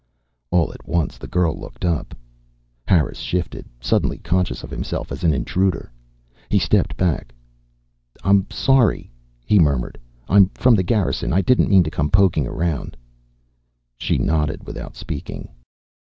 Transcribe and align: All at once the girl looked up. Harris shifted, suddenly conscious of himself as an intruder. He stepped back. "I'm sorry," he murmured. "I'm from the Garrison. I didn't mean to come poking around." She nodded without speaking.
All 0.49 0.73
at 0.73 0.87
once 0.87 1.19
the 1.19 1.27
girl 1.27 1.55
looked 1.59 1.85
up. 1.85 2.17
Harris 2.87 3.19
shifted, 3.19 3.67
suddenly 3.79 4.17
conscious 4.17 4.63
of 4.63 4.71
himself 4.71 5.11
as 5.11 5.23
an 5.23 5.31
intruder. 5.31 5.91
He 6.49 6.57
stepped 6.57 6.97
back. 6.97 7.35
"I'm 8.23 8.47
sorry," 8.49 9.11
he 9.45 9.59
murmured. 9.59 9.99
"I'm 10.27 10.49
from 10.55 10.73
the 10.73 10.81
Garrison. 10.81 11.31
I 11.33 11.41
didn't 11.41 11.69
mean 11.69 11.83
to 11.83 11.91
come 11.91 12.09
poking 12.09 12.47
around." 12.47 12.97
She 13.99 14.17
nodded 14.17 14.65
without 14.65 14.95
speaking. 14.95 15.49